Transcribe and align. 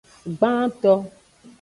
Gbanto. 0.33 0.93